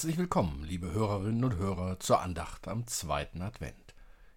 Herzlich 0.00 0.16
willkommen, 0.16 0.64
liebe 0.64 0.92
Hörerinnen 0.92 1.44
und 1.44 1.56
Hörer, 1.56 2.00
zur 2.00 2.22
Andacht 2.22 2.68
am 2.68 2.86
zweiten 2.86 3.42
Advent. 3.42 3.94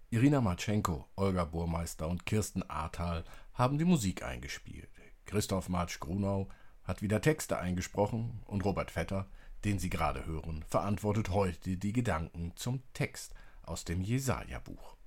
Irina 0.10 0.42
Matschenko, 0.42 1.08
Olga 1.16 1.46
Burmeister 1.46 2.10
und 2.10 2.26
Kirsten 2.26 2.70
Ahrtal 2.70 3.24
haben 3.54 3.78
die 3.78 3.86
Musik 3.86 4.24
eingespielt. 4.24 4.90
Christoph 5.24 5.70
Marsch 5.70 6.02
Grunau 6.02 6.50
hat 6.84 7.02
wieder 7.02 7.22
Texte 7.22 7.60
eingesprochen 7.60 8.42
und 8.46 8.66
Robert 8.66 8.92
Vetter, 8.92 9.26
den 9.64 9.80
Sie 9.80 9.90
gerade 9.90 10.26
hören, 10.26 10.66
verantwortet 10.68 11.30
heute 11.30 11.78
die 11.78 11.94
Gedanken 11.94 12.52
zum 12.58 12.84
Text 12.92 13.34
aus 13.62 13.86
dem 13.86 14.02
Jesaja-Buch. 14.02 14.98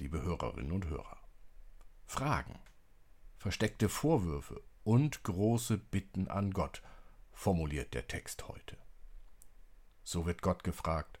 Liebe 0.00 0.20
Hörerinnen 0.20 0.70
und 0.70 0.88
Hörer, 0.88 1.16
Fragen, 2.04 2.58
versteckte 3.38 3.88
Vorwürfe 3.88 4.60
und 4.84 5.22
große 5.22 5.78
Bitten 5.78 6.28
an 6.28 6.50
Gott– 6.50 6.82
formuliert 7.32 7.94
der 7.94 8.06
Text 8.08 8.48
heute. 8.48 8.76
So 10.04 10.26
wird 10.26 10.42
Gott 10.42 10.64
gefragt, 10.64 11.18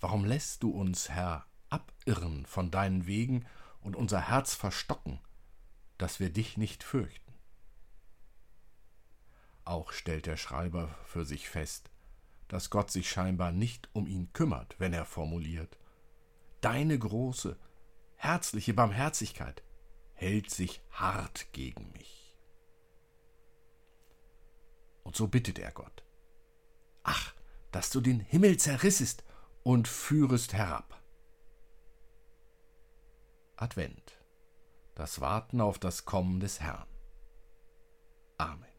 Warum 0.00 0.24
lässt 0.26 0.62
du 0.62 0.70
uns, 0.70 1.08
Herr, 1.08 1.46
abirren 1.70 2.44
von 2.44 2.70
deinen 2.70 3.06
Wegen 3.06 3.46
und 3.80 3.96
unser 3.96 4.28
Herz 4.28 4.54
verstocken, 4.54 5.18
dass 5.96 6.20
wir 6.20 6.30
dich 6.30 6.58
nicht 6.58 6.82
fürchten? 6.82 7.32
Auch 9.64 9.92
stellt 9.92 10.26
der 10.26 10.36
Schreiber 10.36 10.94
für 11.06 11.24
sich 11.24 11.48
fest, 11.48 11.90
dass 12.48 12.68
Gott 12.68 12.90
sich 12.90 13.08
scheinbar 13.08 13.50
nicht 13.50 13.88
um 13.94 14.06
ihn 14.06 14.30
kümmert, 14.34 14.78
wenn 14.78 14.92
er 14.92 15.06
formuliert, 15.06 15.78
Deine 16.60 16.98
große, 16.98 17.58
herzliche 18.16 18.72
Barmherzigkeit 18.72 19.62
hält 20.14 20.50
sich 20.50 20.80
hart 20.90 21.52
gegen 21.52 21.92
mich. 21.92 22.23
Und 25.04 25.14
so 25.14 25.28
bittet 25.28 25.58
er 25.58 25.70
Gott. 25.70 26.02
Ach, 27.04 27.32
dass 27.70 27.90
du 27.90 28.00
den 28.00 28.20
Himmel 28.20 28.56
zerrissest 28.56 29.22
und 29.62 29.86
führest 29.86 30.52
herab. 30.54 31.00
Advent. 33.56 34.18
Das 34.94 35.20
Warten 35.20 35.60
auf 35.60 35.78
das 35.78 36.04
Kommen 36.04 36.40
des 36.40 36.60
Herrn. 36.60 36.86
Amen. 38.38 38.73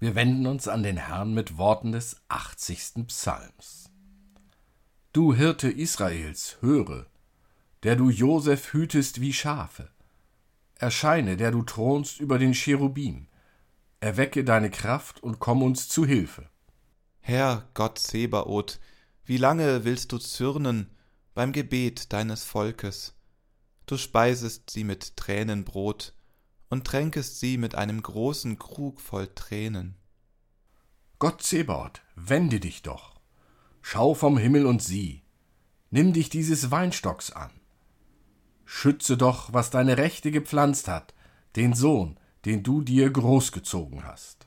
Wir 0.00 0.14
wenden 0.14 0.46
uns 0.46 0.68
an 0.68 0.84
den 0.84 0.96
Herrn 0.96 1.34
mit 1.34 1.58
Worten 1.58 1.90
des 1.90 2.20
80. 2.28 3.08
Psalms. 3.08 3.90
Du 5.12 5.34
Hirte 5.34 5.68
Israels, 5.68 6.56
höre, 6.60 7.06
der 7.82 7.96
du 7.96 8.08
Josef 8.08 8.72
hütest 8.72 9.20
wie 9.20 9.32
Schafe. 9.32 9.90
Erscheine, 10.76 11.36
der 11.36 11.50
du 11.50 11.64
thronst 11.64 12.20
über 12.20 12.38
den 12.38 12.54
Cherubim. 12.54 13.26
Erwecke 13.98 14.44
deine 14.44 14.70
Kraft 14.70 15.20
und 15.20 15.40
komm 15.40 15.64
uns 15.64 15.88
zu 15.88 16.06
Hilfe. 16.06 16.48
Herr 17.18 17.68
Gott 17.74 17.98
Sebaoth, 17.98 18.78
wie 19.24 19.36
lange 19.36 19.84
willst 19.84 20.12
du 20.12 20.18
zürnen 20.18 20.90
beim 21.34 21.50
Gebet 21.50 22.12
deines 22.12 22.44
Volkes? 22.44 23.16
Du 23.86 23.96
speisest 23.96 24.70
sie 24.70 24.84
mit 24.84 25.16
Tränenbrot, 25.16 26.14
und 26.68 26.86
tränkest 26.86 27.40
sie 27.40 27.58
mit 27.58 27.74
einem 27.74 28.02
großen 28.02 28.58
Krug 28.58 29.00
voll 29.00 29.28
Tränen. 29.34 29.96
Gott 31.18 31.42
Zebaoth, 31.42 32.02
wende 32.14 32.60
dich 32.60 32.82
doch, 32.82 33.18
schau 33.82 34.14
vom 34.14 34.38
Himmel 34.38 34.66
und 34.66 34.82
sieh, 34.82 35.22
nimm 35.90 36.12
dich 36.12 36.30
dieses 36.30 36.70
Weinstocks 36.70 37.32
an. 37.32 37.50
Schütze 38.64 39.16
doch, 39.16 39.52
was 39.52 39.70
deine 39.70 39.96
Rechte 39.96 40.30
gepflanzt 40.30 40.88
hat, 40.88 41.14
den 41.56 41.74
Sohn, 41.74 42.20
den 42.44 42.62
du 42.62 42.82
dir 42.82 43.10
großgezogen 43.10 44.04
hast. 44.04 44.46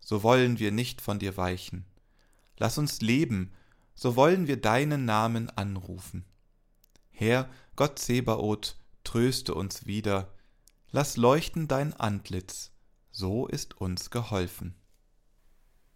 So 0.00 0.22
wollen 0.22 0.58
wir 0.58 0.72
nicht 0.72 1.00
von 1.00 1.18
dir 1.18 1.36
weichen. 1.36 1.84
Lass 2.56 2.78
uns 2.78 3.00
leben, 3.00 3.52
so 3.94 4.16
wollen 4.16 4.46
wir 4.46 4.60
deinen 4.60 5.04
Namen 5.04 5.50
anrufen. 5.50 6.24
Herr, 7.10 7.48
Gott 7.76 7.98
Zebaoth, 7.98 8.76
tröste 9.04 9.54
uns 9.54 9.86
wieder, 9.86 10.32
lass 10.92 11.16
leuchten 11.16 11.68
dein 11.68 11.94
Antlitz, 11.94 12.70
so 13.10 13.46
ist 13.46 13.80
uns 13.80 14.10
geholfen. 14.10 14.74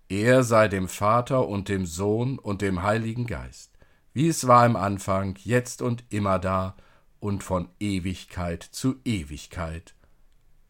Er 0.08 0.42
sei 0.42 0.68
dem 0.68 0.88
Vater 0.88 1.46
und 1.46 1.68
dem 1.68 1.84
Sohn 1.84 2.38
und 2.38 2.62
dem 2.62 2.82
Heiligen 2.82 3.26
Geist, 3.26 3.78
wie 4.14 4.28
es 4.28 4.46
war 4.46 4.64
im 4.64 4.76
Anfang, 4.76 5.36
jetzt 5.42 5.82
und 5.82 6.04
immer 6.08 6.38
da 6.38 6.76
und 7.20 7.44
von 7.44 7.68
Ewigkeit 7.78 8.62
zu 8.62 9.00
Ewigkeit. 9.04 9.94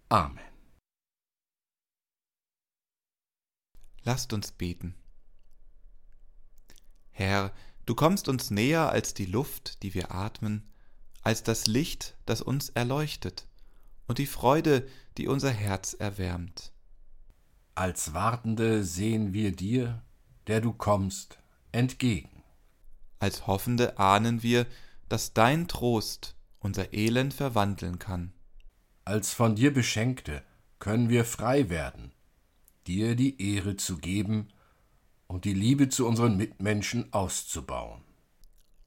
Amen. 0.09 0.39
Lasst 4.03 4.33
uns 4.33 4.53
beten. 4.53 4.95
Herr, 7.11 7.53
du 7.87 7.95
kommst 7.95 8.29
uns 8.29 8.51
näher 8.51 8.91
als 8.91 9.15
die 9.15 9.27
Luft, 9.27 9.83
die 9.83 9.95
wir 9.95 10.13
atmen, 10.13 10.73
als 11.23 11.43
das 11.43 11.67
Licht, 11.67 12.17
das 12.25 12.41
uns 12.41 12.71
erleuchtet 12.71 13.47
und 14.07 14.19
die 14.19 14.27
Freude, 14.27 14.87
die 15.17 15.29
unser 15.29 15.51
Herz 15.51 15.95
erwärmt. 15.95 16.73
Als 17.75 18.15
Wartende 18.15 18.85
sehen 18.85 19.33
wir 19.33 19.53
dir, 19.53 20.03
der 20.47 20.61
du 20.61 20.73
kommst, 20.73 21.39
entgegen. 21.73 22.43
Als 23.19 23.47
Hoffende 23.47 23.99
ahnen 23.99 24.43
wir, 24.43 24.67
dass 25.09 25.35
dein 25.35 25.69
Trost 25.69 26.37
unser 26.59 26.93
Elend 26.93 27.35
verwandeln 27.35 27.99
kann. 27.99 28.33
Als 29.05 29.33
von 29.33 29.55
dir 29.55 29.73
Beschenkte 29.73 30.43
können 30.79 31.09
wir 31.09 31.25
frei 31.25 31.71
werden, 31.71 32.13
dir 32.87 33.15
die 33.15 33.41
Ehre 33.55 33.77
zu 33.77 33.99
geben 33.99 34.49
und 35.27 35.45
die 35.45 35.55
Liebe 35.55 35.89
zu 35.89 36.07
unseren 36.07 36.37
Mitmenschen 36.37 37.13
auszubauen. 37.13 38.03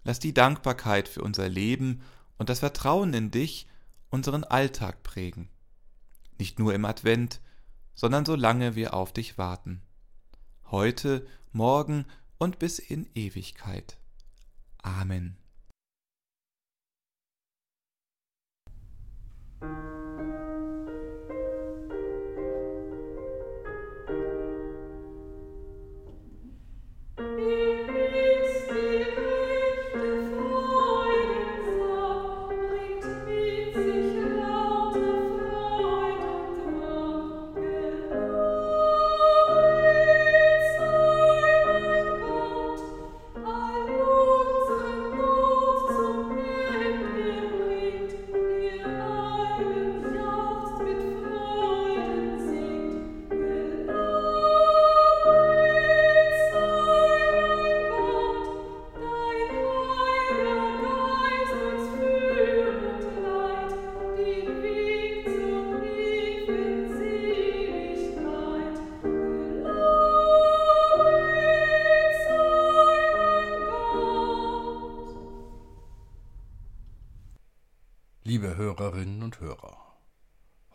Lass 0.03 0.19
die 0.19 0.33
Dankbarkeit 0.33 1.07
für 1.07 1.21
unser 1.21 1.49
Leben 1.49 2.01
und 2.37 2.49
das 2.49 2.59
Vertrauen 2.59 3.13
in 3.13 3.31
dich 3.31 3.67
unseren 4.09 4.43
Alltag 4.43 5.03
prägen. 5.03 5.49
Nicht 6.37 6.59
nur 6.59 6.73
im 6.73 6.85
Advent, 6.85 7.41
sondern 7.95 8.25
solange 8.25 8.75
wir 8.75 8.93
auf 8.93 9.11
dich 9.13 9.37
warten. 9.37 9.81
Heute, 10.71 11.27
morgen 11.51 12.05
und 12.37 12.59
bis 12.59 12.79
in 12.79 13.09
Ewigkeit. 13.13 13.97
Amen. 14.81 15.37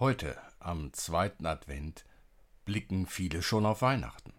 Heute, 0.07 0.37
am 0.59 0.93
zweiten 0.93 1.47
Advent, 1.47 2.05
blicken 2.67 3.07
viele 3.07 3.41
schon 3.41 3.65
auf 3.65 3.81
Weihnachten. 3.81 4.35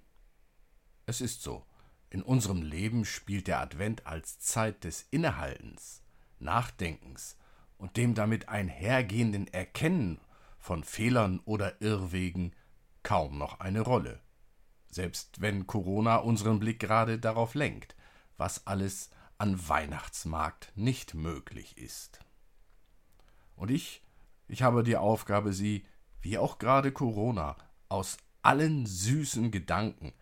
Es 1.07 1.21
ist 1.21 1.41
so, 1.41 1.65
in 2.11 2.21
unserem 2.21 2.61
Leben 2.61 3.03
spielt 3.03 3.47
der 3.47 3.61
Advent 3.61 4.05
als 4.05 4.37
Zeit 4.37 4.83
des 4.83 5.07
Innehaltens, 5.09 6.03
Nachdenkens 6.37 7.35
und 7.79 7.97
dem 7.97 8.13
damit 8.13 8.47
einhergehenden 8.47 9.47
Erkennen 9.47 10.21
von 10.59 10.83
Fehlern 10.83 11.39
oder 11.45 11.81
Irrwegen 11.81 12.51
kaum 13.01 13.39
noch 13.39 13.59
eine 13.59 13.81
Rolle. 13.81 14.21
Selbst 14.91 15.41
wenn 15.41 15.65
Corona 15.65 16.17
unseren 16.17 16.59
Blick 16.59 16.79
gerade 16.79 17.17
darauf 17.17 17.55
lenkt, 17.55 17.95
was 18.37 18.67
alles 18.67 19.09
an 19.39 19.67
Weihnachtsmarkt 19.67 20.71
nicht 20.75 21.15
möglich 21.15 21.75
ist. 21.79 22.19
Und 23.55 23.71
ich, 23.71 24.04
ich 24.47 24.61
habe 24.63 24.83
die 24.83 24.97
Aufgabe, 24.97 25.53
sie, 25.53 25.85
wie 26.21 26.37
auch 26.37 26.57
gerade 26.57 26.91
Corona, 26.91 27.57
aus 27.89 28.17
allen 28.41 28.85
süßen 28.85 29.51
Gedanken, 29.51 30.13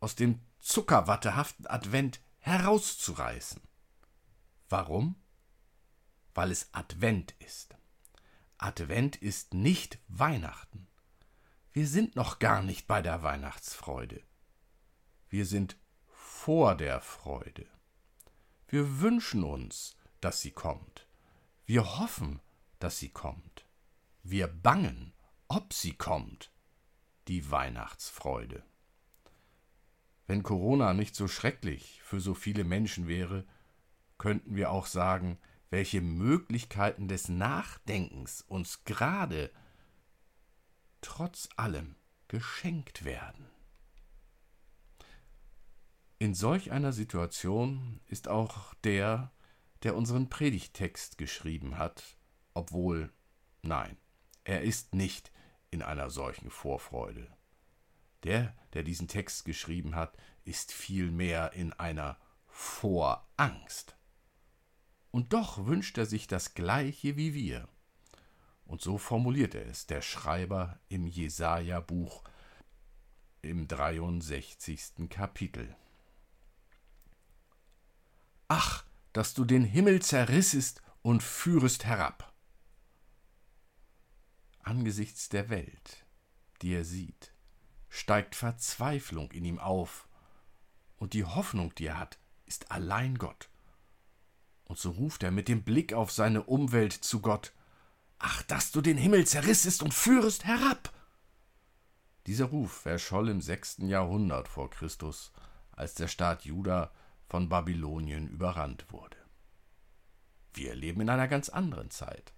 aus 0.00 0.14
dem 0.14 0.40
zuckerwattehaften 0.58 1.66
Advent 1.66 2.20
herauszureißen. 2.38 3.60
Warum? 4.68 5.16
Weil 6.34 6.50
es 6.50 6.72
Advent 6.72 7.34
ist. 7.40 7.74
Advent 8.58 9.16
ist 9.16 9.54
nicht 9.54 9.98
Weihnachten. 10.08 10.88
Wir 11.72 11.86
sind 11.86 12.16
noch 12.16 12.38
gar 12.38 12.62
nicht 12.62 12.86
bei 12.86 13.02
der 13.02 13.22
Weihnachtsfreude. 13.22 14.22
Wir 15.28 15.46
sind 15.46 15.76
vor 16.06 16.74
der 16.74 17.00
Freude. 17.00 17.66
Wir 18.66 19.00
wünschen 19.00 19.44
uns, 19.44 19.96
dass 20.20 20.40
sie 20.40 20.50
kommt. 20.50 21.06
Wir 21.66 21.98
hoffen, 21.98 22.40
dass 22.78 22.98
sie 22.98 23.08
kommt. 23.08 23.66
Wir 24.22 24.46
bangen, 24.46 25.12
ob 25.48 25.72
sie 25.72 25.92
kommt, 25.92 26.52
die 27.28 27.50
Weihnachtsfreude. 27.50 28.62
Wenn 30.26 30.42
Corona 30.42 30.92
nicht 30.92 31.14
so 31.14 31.26
schrecklich 31.26 32.00
für 32.04 32.20
so 32.20 32.34
viele 32.34 32.64
Menschen 32.64 33.08
wäre, 33.08 33.46
könnten 34.18 34.56
wir 34.56 34.70
auch 34.70 34.86
sagen, 34.86 35.38
welche 35.70 36.00
Möglichkeiten 36.00 37.08
des 37.08 37.28
Nachdenkens 37.28 38.42
uns 38.42 38.84
gerade 38.84 39.50
trotz 41.00 41.48
allem 41.56 41.94
geschenkt 42.28 43.04
werden. 43.04 43.46
In 46.18 46.34
solch 46.34 46.72
einer 46.72 46.92
Situation 46.92 48.00
ist 48.06 48.28
auch 48.28 48.74
der, 48.84 49.32
der 49.84 49.94
unseren 49.94 50.28
Predigtext 50.28 51.16
geschrieben 51.16 51.78
hat, 51.78 52.17
obwohl, 52.58 53.12
nein, 53.62 53.96
er 54.42 54.62
ist 54.62 54.92
nicht 54.92 55.30
in 55.70 55.80
einer 55.80 56.10
solchen 56.10 56.50
Vorfreude. 56.50 57.28
Der, 58.24 58.52
der 58.72 58.82
diesen 58.82 59.06
Text 59.06 59.44
geschrieben 59.44 59.94
hat, 59.94 60.16
ist 60.44 60.72
vielmehr 60.72 61.52
in 61.52 61.72
einer 61.74 62.18
Vorangst. 62.48 63.96
Und 65.12 65.32
doch 65.32 65.66
wünscht 65.66 65.98
er 65.98 66.06
sich 66.06 66.26
das 66.26 66.54
Gleiche 66.54 67.16
wie 67.16 67.32
wir. 67.32 67.68
Und 68.64 68.82
so 68.82 68.98
formuliert 68.98 69.54
er 69.54 69.66
es, 69.66 69.86
der 69.86 70.02
Schreiber 70.02 70.80
im 70.88 71.06
Jesaja-Buch 71.06 72.24
im 73.40 73.68
63. 73.68 75.08
Kapitel. 75.08 75.76
Ach, 78.48 78.84
dass 79.12 79.34
du 79.34 79.44
den 79.44 79.62
Himmel 79.62 80.02
zerrissest 80.02 80.82
und 81.02 81.22
führest 81.22 81.84
herab 81.84 82.28
angesichts 84.68 85.28
der 85.28 85.48
Welt, 85.48 86.04
die 86.62 86.74
er 86.74 86.84
sieht, 86.84 87.32
steigt 87.88 88.34
Verzweiflung 88.34 89.32
in 89.32 89.44
ihm 89.44 89.58
auf, 89.58 90.06
und 90.96 91.12
die 91.14 91.24
Hoffnung, 91.24 91.74
die 91.76 91.86
er 91.86 91.98
hat, 91.98 92.18
ist 92.44 92.70
allein 92.70 93.18
Gott. 93.18 93.48
Und 94.64 94.78
so 94.78 94.90
ruft 94.90 95.22
er 95.22 95.30
mit 95.30 95.48
dem 95.48 95.62
Blick 95.62 95.92
auf 95.92 96.10
seine 96.12 96.42
Umwelt 96.42 96.92
zu 96.92 97.20
Gott 97.20 97.52
Ach, 98.18 98.42
dass 98.42 98.72
du 98.72 98.80
den 98.80 98.96
Himmel 98.96 99.26
zerrissest 99.26 99.82
und 99.82 99.94
führest 99.94 100.44
herab. 100.44 100.92
Dieser 102.26 102.46
Ruf 102.46 102.84
erscholl 102.84 103.28
im 103.28 103.40
sechsten 103.40 103.88
Jahrhundert 103.88 104.48
vor 104.48 104.70
Christus, 104.70 105.32
als 105.70 105.94
der 105.94 106.08
Staat 106.08 106.44
Juda 106.44 106.90
von 107.28 107.48
Babylonien 107.48 108.28
überrannt 108.28 108.86
wurde. 108.90 109.16
Wir 110.52 110.74
leben 110.74 111.00
in 111.00 111.10
einer 111.10 111.28
ganz 111.28 111.48
anderen 111.48 111.90
Zeit. 111.90 112.34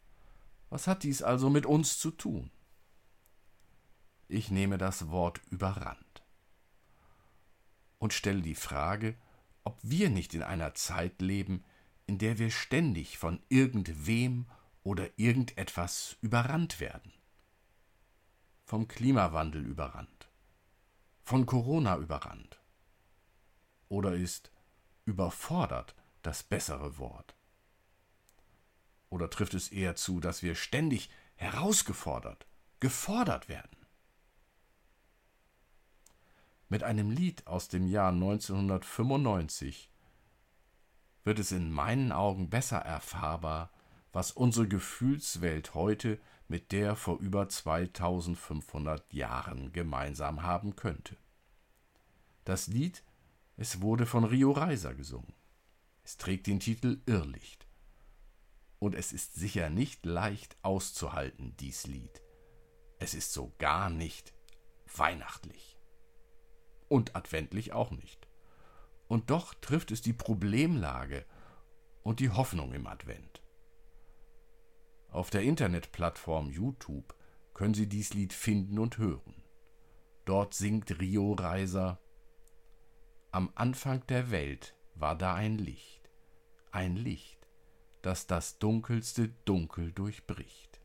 Was 0.71 0.87
hat 0.87 1.03
dies 1.03 1.23
also 1.23 1.50
mit 1.50 1.67
uns 1.67 1.99
zu 1.99 2.12
tun? 2.12 2.50
Ich 4.29 4.50
nehme 4.50 4.79
das 4.79 5.11
Wort 5.11 5.41
überrannt 5.50 6.25
und 7.99 8.12
stelle 8.12 8.43
die 8.43 8.55
Frage, 8.55 9.17
ob 9.65 9.79
wir 9.83 10.11
nicht 10.11 10.33
in 10.33 10.43
einer 10.43 10.75
Zeit 10.75 11.21
leben, 11.21 11.65
in 12.07 12.19
der 12.19 12.39
wir 12.39 12.50
ständig 12.50 13.19
von 13.19 13.43
irgendwem 13.49 14.47
oder 14.83 15.09
irgendetwas 15.19 16.17
überrannt 16.21 16.81
werden. 16.81 17.12
Vom 18.65 18.87
Klimawandel 18.87 19.67
überrannt, 19.67 20.31
von 21.23 21.47
Corona 21.47 21.97
überrannt. 21.99 22.61
Oder 23.89 24.15
ist 24.15 24.53
überfordert 25.05 25.97
das 26.23 26.45
bessere 26.45 26.99
Wort? 26.99 27.35
Oder 29.11 29.29
trifft 29.29 29.55
es 29.55 29.69
eher 29.69 29.97
zu, 29.97 30.21
dass 30.21 30.43
wir 30.43 30.55
ständig 30.55 31.11
herausgefordert, 31.35 32.47
gefordert 32.79 33.49
werden? 33.49 33.76
Mit 36.69 36.85
einem 36.85 37.11
Lied 37.11 37.47
aus 37.49 37.67
dem 37.69 37.88
Jahr 37.88 38.12
1995 38.12 39.90
wird 41.25 41.40
es 41.40 41.50
in 41.50 41.73
meinen 41.73 42.12
Augen 42.12 42.49
besser 42.49 42.79
erfahrbar, 42.79 43.73
was 44.12 44.31
unsere 44.31 44.69
Gefühlswelt 44.69 45.75
heute 45.75 46.21
mit 46.47 46.71
der 46.71 46.95
vor 46.95 47.19
über 47.19 47.49
2500 47.49 49.12
Jahren 49.12 49.73
gemeinsam 49.73 50.45
haben 50.45 50.76
könnte. 50.76 51.17
Das 52.45 52.69
Lied, 52.69 53.02
es 53.57 53.81
wurde 53.81 54.07
von 54.07 54.25
Rio 54.25 54.52
Reiser 54.52 54.95
gesungen. 54.95 55.35
Es 56.05 56.17
trägt 56.17 56.47
den 56.47 56.61
Titel 56.61 57.02
Irrlicht 57.07 57.70
und 58.80 58.94
es 58.94 59.12
ist 59.12 59.34
sicher 59.34 59.70
nicht 59.70 60.04
leicht 60.04 60.56
auszuhalten, 60.62 61.54
dies 61.60 61.87
Lied. 61.87 62.22
Es 62.99 63.14
ist 63.14 63.32
so 63.32 63.52
gar 63.58 63.90
nicht 63.90 64.32
weihnachtlich. 64.96 65.78
Und 66.88 67.14
adventlich 67.14 67.72
auch 67.72 67.92
nicht. 67.92 68.26
Und 69.06 69.30
doch 69.30 69.54
trifft 69.54 69.90
es 69.92 70.02
die 70.02 70.12
Problemlage 70.12 71.25
und 72.02 72.20
die 72.20 72.30
Hoffnung 72.30 72.72
im 72.72 72.87
Advent. 72.87 73.42
Auf 75.10 75.30
der 75.30 75.42
Internetplattform 75.42 76.50
YouTube 76.50 77.14
können 77.52 77.75
Sie 77.75 77.87
dies 77.87 78.14
Lied 78.14 78.32
finden 78.32 78.78
und 78.78 78.99
hören. 78.99 79.42
Dort 80.25 80.54
singt 80.54 81.00
Rio 81.00 81.32
Reiser 81.32 82.00
Am 83.30 83.50
Anfang 83.54 84.06
der 84.06 84.30
Welt 84.30 84.75
war 84.94 85.16
da 85.16 85.34
ein 85.34 85.58
Licht, 85.58 86.10
ein 86.70 86.96
Licht, 86.96 87.39
das 88.02 88.26
das 88.26 88.59
dunkelste 88.59 89.28
Dunkel 89.45 89.92
durchbricht. 89.92 90.80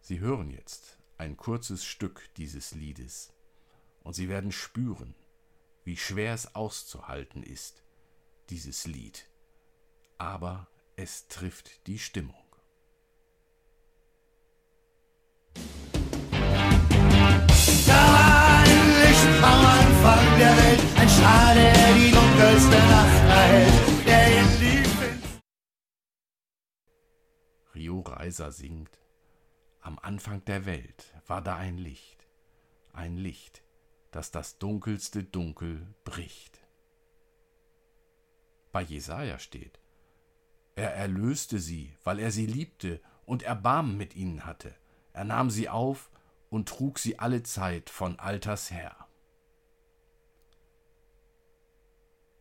Sie 0.00 0.20
hören 0.20 0.50
jetzt 0.50 0.98
ein 1.16 1.36
kurzes 1.36 1.84
Stück 1.84 2.28
dieses 2.36 2.72
Liedes, 2.74 3.32
und 4.02 4.12
Sie 4.12 4.28
werden 4.28 4.52
spüren, 4.52 5.14
wie 5.84 5.96
schwer 5.96 6.34
es 6.34 6.54
auszuhalten 6.54 7.42
ist, 7.42 7.82
dieses 8.50 8.86
Lied, 8.86 9.28
aber 10.18 10.68
es 10.96 11.26
trifft 11.28 11.86
die 11.86 11.98
Stimmung. 11.98 12.36
Da 17.86 17.94
war 17.94 18.58
ein 18.58 18.88
Licht 18.88 19.42
am 19.42 19.64
Anfang 19.64 20.38
der 20.38 20.56
Welt, 20.56 20.80
ein 20.98 21.08
Strahl, 21.08 21.54
der 21.54 21.94
die 21.94 22.10
dunkelste 22.10 22.76
Nacht 22.76 23.24
erhält. 23.28 23.93
Reiser 28.06 28.52
singt 28.52 28.98
Am 29.80 29.98
Anfang 29.98 30.44
der 30.44 30.66
Welt 30.66 31.12
war 31.26 31.42
da 31.42 31.56
ein 31.56 31.78
Licht, 31.78 32.26
ein 32.92 33.16
Licht, 33.16 33.62
das 34.10 34.30
das 34.30 34.58
dunkelste 34.58 35.24
Dunkel 35.24 35.94
bricht. 36.04 36.60
Bei 38.72 38.82
Jesaja 38.82 39.38
steht, 39.38 39.78
er 40.76 40.94
erlöste 40.94 41.58
sie, 41.58 41.96
weil 42.02 42.18
er 42.18 42.30
sie 42.30 42.46
liebte 42.46 43.00
und 43.24 43.42
Erbarmen 43.42 43.96
mit 43.96 44.16
ihnen 44.16 44.44
hatte. 44.44 44.74
Er 45.12 45.24
nahm 45.24 45.50
sie 45.50 45.68
auf 45.68 46.10
und 46.50 46.68
trug 46.68 46.98
sie 46.98 47.18
alle 47.18 47.42
Zeit 47.42 47.90
von 47.90 48.18
Alters 48.18 48.70
her. 48.70 48.96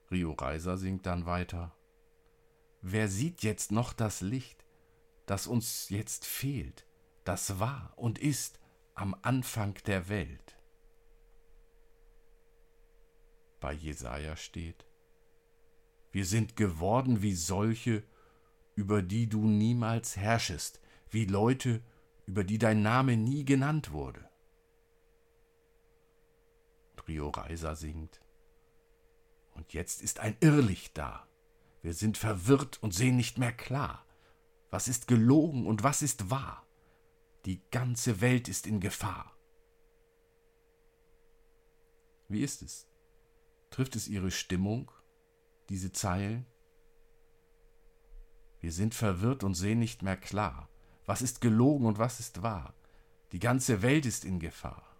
Rio 0.09 0.33
Reiser 0.33 0.77
singt 0.77 1.05
dann 1.05 1.25
weiter. 1.25 1.75
wer 2.81 3.07
sieht 3.07 3.43
jetzt 3.43 3.71
noch 3.71 3.93
das 3.93 4.21
Licht, 4.21 4.62
das 5.25 5.47
uns 5.47 5.89
jetzt 5.89 6.25
fehlt, 6.25 6.85
das 7.23 7.59
war 7.59 7.93
und 7.95 8.19
ist 8.19 8.59
am 8.95 9.15
Anfang 9.21 9.75
der 9.85 10.09
Welt? 10.09 10.57
Bei 13.59 13.73
Jesaja 13.73 14.35
steht: 14.35 14.85
Wir 16.11 16.25
sind 16.25 16.55
geworden 16.55 17.21
wie 17.21 17.35
solche, 17.35 18.03
über 18.75 19.01
die 19.01 19.27
du 19.27 19.47
niemals 19.47 20.17
herrschest, 20.17 20.81
wie 21.09 21.25
Leute, 21.25 21.81
über 22.25 22.43
die 22.43 22.57
dein 22.57 22.81
Name 22.81 23.17
nie 23.17 23.45
genannt 23.45 23.91
wurde. 23.91 24.29
Rio 27.07 27.29
Reiser 27.29 27.75
singt. 27.75 28.21
Und 29.51 29.73
jetzt 29.73 30.01
ist 30.01 30.19
ein 30.19 30.35
Irrlicht 30.39 30.97
da. 30.97 31.27
Wir 31.81 31.93
sind 31.93 32.17
verwirrt 32.17 32.81
und 32.81 32.93
sehen 32.93 33.17
nicht 33.17 33.37
mehr 33.37 33.51
klar. 33.51 34.02
Was 34.73 34.87
ist 34.87 35.07
gelogen 35.07 35.67
und 35.67 35.83
was 35.83 36.01
ist 36.01 36.31
wahr? 36.31 36.65
Die 37.45 37.61
ganze 37.69 38.21
Welt 38.21 38.49
ist 38.49 38.65
in 38.65 38.79
Gefahr. 38.79 39.37
Wie 42.27 42.41
ist 42.41 42.63
es? 42.63 42.87
Trifft 43.69 43.95
es 43.95 44.07
Ihre 44.07 44.31
Stimmung, 44.31 44.89
diese 45.69 45.91
Zeilen? 45.91 46.47
Wir 48.61 48.71
sind 48.71 48.95
verwirrt 48.95 49.43
und 49.43 49.53
sehen 49.53 49.77
nicht 49.77 50.01
mehr 50.01 50.17
klar. 50.17 50.67
Was 51.05 51.21
ist 51.21 51.39
gelogen 51.39 51.85
und 51.85 51.99
was 51.99 52.19
ist 52.19 52.41
wahr? 52.41 52.73
Die 53.31 53.39
ganze 53.39 53.83
Welt 53.83 54.07
ist 54.07 54.25
in 54.25 54.39
Gefahr. 54.39 54.97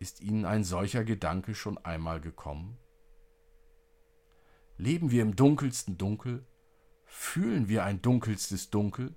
Ist 0.00 0.20
Ihnen 0.20 0.46
ein 0.46 0.64
solcher 0.64 1.04
Gedanke 1.04 1.54
schon 1.54 1.78
einmal 1.78 2.20
gekommen? 2.20 2.76
Leben 4.78 5.12
wir 5.12 5.22
im 5.22 5.36
dunkelsten 5.36 5.96
Dunkel? 5.96 6.44
Fühlen 7.12 7.68
wir 7.68 7.84
ein 7.84 8.00
dunkelstes 8.00 8.70
Dunkel? 8.70 9.16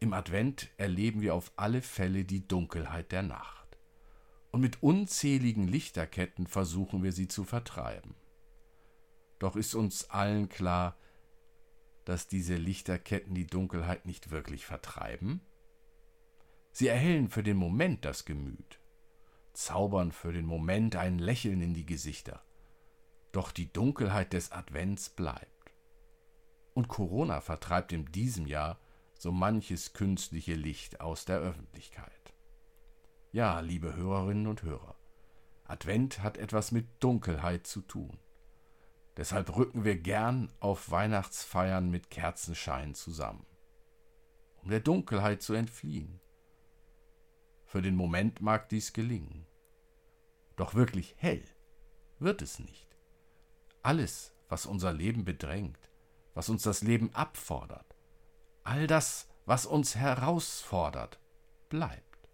Im 0.00 0.12
Advent 0.12 0.68
erleben 0.76 1.20
wir 1.22 1.34
auf 1.36 1.52
alle 1.54 1.82
Fälle 1.82 2.24
die 2.24 2.46
Dunkelheit 2.46 3.12
der 3.12 3.22
Nacht. 3.22 3.78
Und 4.50 4.60
mit 4.60 4.82
unzähligen 4.82 5.68
Lichterketten 5.68 6.48
versuchen 6.48 7.04
wir 7.04 7.12
sie 7.12 7.28
zu 7.28 7.44
vertreiben. 7.44 8.16
Doch 9.38 9.54
ist 9.54 9.74
uns 9.76 10.10
allen 10.10 10.48
klar, 10.48 10.98
dass 12.04 12.26
diese 12.26 12.56
Lichterketten 12.56 13.34
die 13.34 13.46
Dunkelheit 13.46 14.04
nicht 14.04 14.30
wirklich 14.30 14.66
vertreiben? 14.66 15.40
Sie 16.72 16.88
erhellen 16.88 17.30
für 17.30 17.44
den 17.44 17.56
Moment 17.56 18.04
das 18.04 18.24
Gemüt, 18.24 18.80
zaubern 19.52 20.10
für 20.10 20.32
den 20.32 20.44
Moment 20.44 20.96
ein 20.96 21.20
Lächeln 21.20 21.62
in 21.62 21.72
die 21.72 21.86
Gesichter. 21.86 22.44
Doch 23.30 23.52
die 23.52 23.72
Dunkelheit 23.72 24.32
des 24.32 24.50
Advents 24.50 25.08
bleibt. 25.08 25.53
Und 26.74 26.88
Corona 26.88 27.40
vertreibt 27.40 27.92
in 27.92 28.06
diesem 28.06 28.46
Jahr 28.46 28.78
so 29.16 29.32
manches 29.32 29.92
künstliche 29.92 30.54
Licht 30.54 31.00
aus 31.00 31.24
der 31.24 31.38
Öffentlichkeit. 31.38 32.34
Ja, 33.32 33.60
liebe 33.60 33.96
Hörerinnen 33.96 34.46
und 34.46 34.62
Hörer, 34.62 34.96
Advent 35.64 36.22
hat 36.22 36.36
etwas 36.36 36.72
mit 36.72 36.86
Dunkelheit 37.00 37.66
zu 37.66 37.80
tun. 37.80 38.18
Deshalb 39.16 39.56
rücken 39.56 39.84
wir 39.84 39.96
gern 39.96 40.52
auf 40.60 40.90
Weihnachtsfeiern 40.90 41.88
mit 41.88 42.10
Kerzenschein 42.10 42.94
zusammen, 42.94 43.46
um 44.62 44.70
der 44.70 44.80
Dunkelheit 44.80 45.40
zu 45.42 45.54
entfliehen. 45.54 46.20
Für 47.64 47.80
den 47.80 47.96
Moment 47.96 48.40
mag 48.40 48.68
dies 48.68 48.92
gelingen. 48.92 49.46
Doch 50.56 50.74
wirklich 50.74 51.14
hell 51.18 51.44
wird 52.18 52.42
es 52.42 52.58
nicht. 52.58 52.96
Alles, 53.82 54.34
was 54.48 54.66
unser 54.66 54.92
Leben 54.92 55.24
bedrängt, 55.24 55.90
was 56.34 56.48
uns 56.48 56.62
das 56.62 56.82
Leben 56.82 57.14
abfordert, 57.14 57.96
all 58.62 58.86
das, 58.86 59.28
was 59.46 59.66
uns 59.66 59.96
herausfordert, 59.96 61.18
bleibt. 61.68 62.28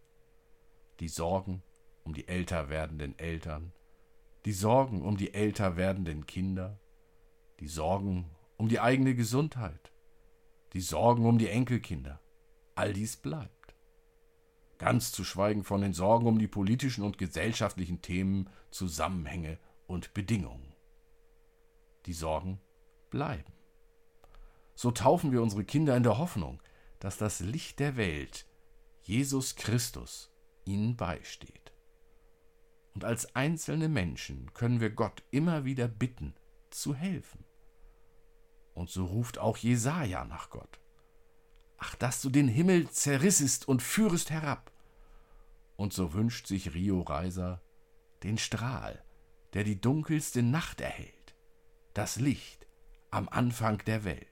Die 1.00 1.08
Sorgen 1.08 1.62
um 2.04 2.14
die 2.14 2.28
älter 2.28 2.68
werdenden 2.68 3.18
Eltern, 3.18 3.72
die 4.44 4.52
Sorgen 4.52 5.02
um 5.02 5.16
die 5.16 5.34
älter 5.34 5.76
werdenden 5.76 6.26
Kinder, 6.26 6.78
die 7.60 7.68
Sorgen 7.68 8.30
um 8.56 8.68
die 8.68 8.80
eigene 8.80 9.14
Gesundheit, 9.14 9.92
die 10.72 10.80
Sorgen 10.80 11.26
um 11.26 11.38
die 11.38 11.48
Enkelkinder, 11.48 12.20
all 12.74 12.92
dies 12.92 13.16
bleibt 13.16 13.60
ganz 14.80 15.12
zu 15.12 15.24
schweigen 15.24 15.62
von 15.62 15.82
den 15.82 15.92
Sorgen 15.92 16.26
um 16.26 16.38
die 16.38 16.48
politischen 16.48 17.04
und 17.04 17.18
gesellschaftlichen 17.18 18.00
Themen, 18.00 18.48
Zusammenhänge 18.70 19.58
und 19.86 20.14
Bedingungen. 20.14 20.72
Die 22.06 22.14
Sorgen 22.14 22.60
bleiben. 23.10 23.52
So 24.74 24.90
taufen 24.90 25.32
wir 25.32 25.42
unsere 25.42 25.64
Kinder 25.64 25.96
in 25.96 26.02
der 26.02 26.18
Hoffnung, 26.18 26.62
dass 26.98 27.16
das 27.16 27.40
Licht 27.40 27.78
der 27.80 27.96
Welt, 27.96 28.46
Jesus 29.02 29.56
Christus, 29.56 30.30
ihnen 30.64 30.96
beisteht. 30.96 31.72
Und 32.94 33.04
als 33.04 33.34
einzelne 33.36 33.88
Menschen 33.88 34.52
können 34.52 34.80
wir 34.80 34.90
Gott 34.90 35.22
immer 35.30 35.64
wieder 35.64 35.88
bitten, 35.88 36.34
zu 36.70 36.94
helfen. 36.94 37.44
Und 38.74 38.90
so 38.90 39.04
ruft 39.04 39.38
auch 39.38 39.56
Jesaja 39.56 40.24
nach 40.24 40.50
Gott. 40.50 40.80
Ach, 41.78 41.94
dass 41.96 42.20
du 42.20 42.30
den 42.30 42.48
Himmel 42.48 42.90
zerrissest 42.90 43.66
und 43.66 43.82
führest 43.82 44.30
herab. 44.30 44.70
Und 45.76 45.92
so 45.92 46.12
wünscht 46.12 46.46
sich 46.46 46.74
Rio 46.74 47.00
Reiser 47.00 47.62
den 48.22 48.38
Strahl, 48.38 49.02
der 49.54 49.64
die 49.64 49.80
dunkelste 49.80 50.42
Nacht 50.42 50.80
erhält, 50.80 51.34
das 51.94 52.16
Licht 52.16 52.66
am 53.10 53.28
Anfang 53.28 53.78
der 53.86 54.04
Welt. 54.04 54.29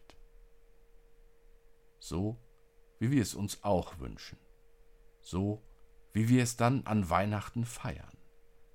So, 1.99 2.39
wie 2.99 3.11
wir 3.11 3.23
es 3.23 3.35
uns 3.35 3.63
auch 3.63 3.99
wünschen, 3.99 4.39
so, 5.21 5.63
wie 6.13 6.29
wir 6.29 6.43
es 6.43 6.57
dann 6.57 6.87
an 6.87 7.11
Weihnachten 7.11 7.65
feiern, 7.65 8.17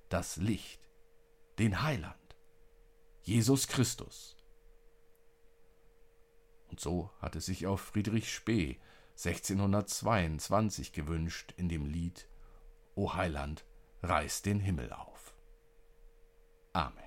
das 0.08 0.36
Licht, 0.36 0.80
den 1.58 1.82
Heiland, 1.82 2.14
Jesus 3.22 3.68
Christus, 3.68 4.36
und 6.74 6.80
so 6.80 7.08
hat 7.20 7.36
es 7.36 7.46
sich 7.46 7.68
auch 7.68 7.78
Friedrich 7.78 8.34
Spee 8.34 8.80
1622 9.12 10.92
gewünscht 10.92 11.54
in 11.56 11.68
dem 11.68 11.86
Lied 11.86 12.28
O 12.96 13.14
Heiland, 13.14 13.64
reiß 14.02 14.42
den 14.42 14.58
Himmel 14.58 14.92
auf. 14.92 15.34
Amen. 16.72 17.03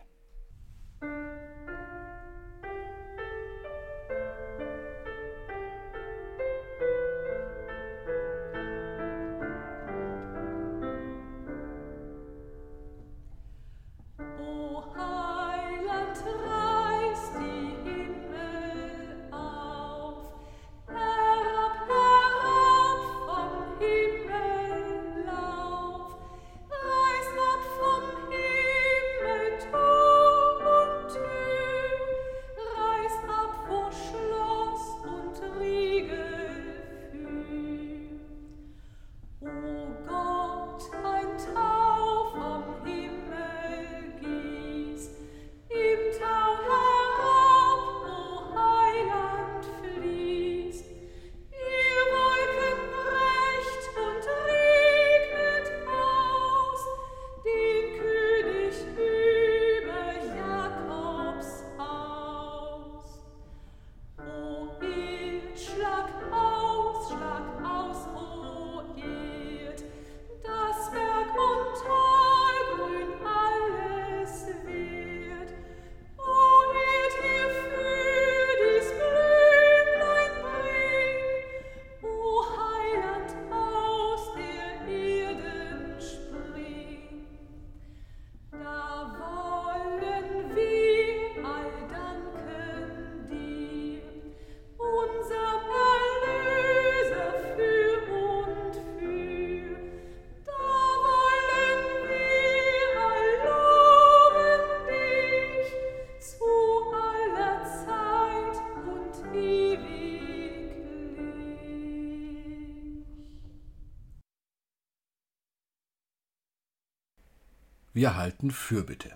Wir 117.97 118.15
halten 118.15 118.51
Fürbitte. 118.51 119.11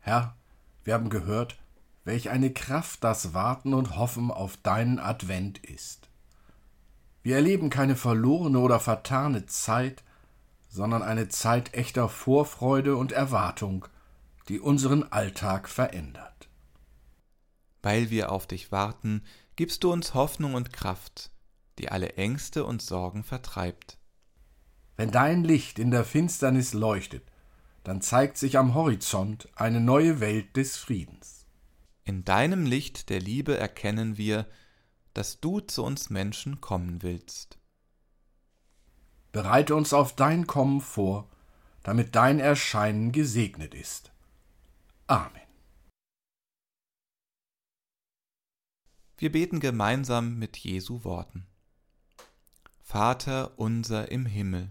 Herr, 0.00 0.36
wir 0.84 0.92
haben 0.92 1.08
gehört, 1.08 1.58
welch 2.04 2.28
eine 2.28 2.52
Kraft 2.52 3.02
das 3.02 3.32
Warten 3.32 3.72
und 3.72 3.96
Hoffen 3.96 4.30
auf 4.30 4.58
deinen 4.58 4.98
Advent 4.98 5.56
ist. 5.64 6.10
Wir 7.22 7.36
erleben 7.36 7.70
keine 7.70 7.96
verlorene 7.96 8.58
oder 8.58 8.80
vertane 8.80 9.46
Zeit, 9.46 10.04
sondern 10.68 11.02
eine 11.02 11.30
Zeit 11.30 11.72
echter 11.72 12.10
Vorfreude 12.10 12.96
und 12.96 13.12
Erwartung, 13.12 13.86
die 14.48 14.60
unseren 14.60 15.10
Alltag 15.10 15.70
verändert. 15.70 16.50
Weil 17.80 18.10
wir 18.10 18.30
auf 18.30 18.46
dich 18.46 18.70
warten, 18.70 19.24
gibst 19.56 19.84
du 19.84 19.90
uns 19.90 20.12
Hoffnung 20.12 20.52
und 20.52 20.70
Kraft, 20.70 21.30
die 21.78 21.88
alle 21.88 22.12
Ängste 22.16 22.66
und 22.66 22.82
Sorgen 22.82 23.24
vertreibt. 23.24 23.96
Wenn 25.00 25.12
dein 25.12 25.44
Licht 25.44 25.78
in 25.78 25.90
der 25.90 26.04
Finsternis 26.04 26.74
leuchtet, 26.74 27.24
dann 27.84 28.02
zeigt 28.02 28.36
sich 28.36 28.58
am 28.58 28.74
Horizont 28.74 29.48
eine 29.56 29.80
neue 29.80 30.20
Welt 30.20 30.54
des 30.58 30.76
Friedens. 30.76 31.46
In 32.04 32.26
deinem 32.26 32.66
Licht 32.66 33.08
der 33.08 33.18
Liebe 33.18 33.56
erkennen 33.56 34.18
wir, 34.18 34.46
dass 35.14 35.40
du 35.40 35.60
zu 35.60 35.84
uns 35.84 36.10
Menschen 36.10 36.60
kommen 36.60 37.02
willst. 37.02 37.58
Bereite 39.32 39.74
uns 39.74 39.94
auf 39.94 40.14
dein 40.16 40.46
Kommen 40.46 40.82
vor, 40.82 41.30
damit 41.82 42.14
dein 42.14 42.38
Erscheinen 42.38 43.10
gesegnet 43.10 43.72
ist. 43.72 44.12
Amen. 45.06 45.48
Wir 49.16 49.32
beten 49.32 49.60
gemeinsam 49.60 50.38
mit 50.38 50.58
Jesu 50.58 51.04
Worten. 51.04 51.46
Vater 52.82 53.58
unser 53.58 54.10
im 54.12 54.26
Himmel, 54.26 54.70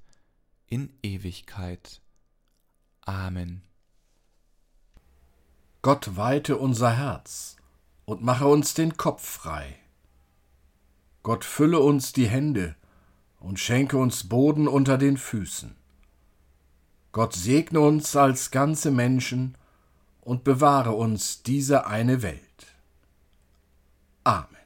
in 0.71 0.89
Ewigkeit. 1.03 2.01
Amen. 3.01 3.61
Gott 5.81 6.15
weite 6.15 6.57
unser 6.57 6.95
Herz 6.95 7.57
und 8.05 8.23
mache 8.23 8.47
uns 8.47 8.73
den 8.73 8.95
Kopf 8.95 9.23
frei. 9.23 9.75
Gott 11.23 11.43
fülle 11.43 11.79
uns 11.79 12.13
die 12.13 12.27
Hände 12.27 12.75
und 13.39 13.59
schenke 13.59 13.97
uns 13.97 14.29
Boden 14.29 14.67
unter 14.67 14.97
den 14.97 15.17
Füßen. 15.17 15.75
Gott 17.11 17.33
segne 17.33 17.81
uns 17.81 18.15
als 18.15 18.49
ganze 18.49 18.91
Menschen 18.91 19.57
und 20.21 20.45
bewahre 20.45 20.93
uns 20.93 21.43
diese 21.43 21.85
eine 21.85 22.21
Welt. 22.21 22.67
Amen. 24.23 24.60